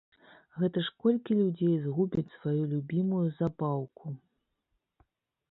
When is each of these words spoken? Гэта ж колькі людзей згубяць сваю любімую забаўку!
Гэта 0.61 0.77
ж 0.87 0.93
колькі 1.03 1.37
людзей 1.41 1.75
згубяць 1.83 2.33
сваю 2.39 2.63
любімую 2.73 3.21
забаўку! 3.43 4.05